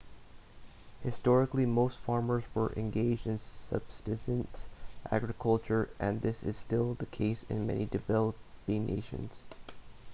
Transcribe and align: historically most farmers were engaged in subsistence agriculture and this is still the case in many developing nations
historically 1.03 1.63
most 1.63 1.99
farmers 1.99 2.43
were 2.55 2.73
engaged 2.75 3.27
in 3.27 3.37
subsistence 3.37 4.67
agriculture 5.11 5.89
and 5.99 6.23
this 6.23 6.41
is 6.43 6.57
still 6.57 6.95
the 6.95 7.05
case 7.05 7.45
in 7.49 7.67
many 7.67 7.85
developing 7.85 8.87
nations 8.87 9.43